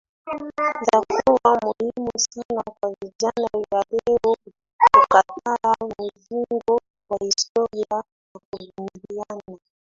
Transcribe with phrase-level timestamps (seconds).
[0.81, 4.35] Itakuwa muhimu sana kwa vijana wa leo
[4.83, 6.71] kukataa mzigo
[7.09, 8.03] wa historia
[8.33, 9.59] na kuvumiliana